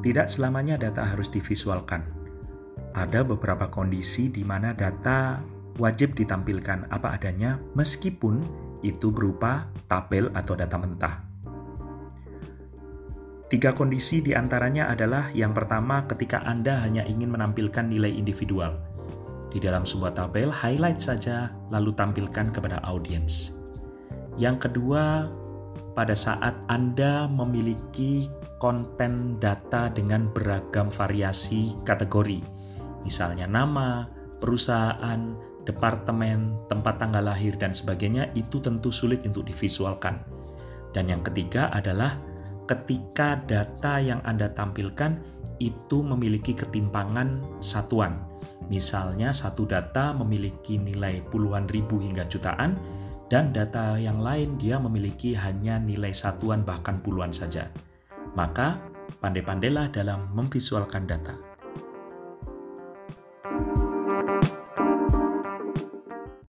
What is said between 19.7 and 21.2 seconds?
sebuah tabel, highlight